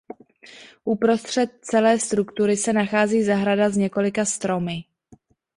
Uprostřed 0.83 1.57
celé 1.61 1.99
struktury 1.99 2.57
se 2.57 2.73
nachází 2.73 3.23
zahrada 3.23 3.69
s 3.69 3.77
několika 3.77 4.25
stromy. 4.25 4.83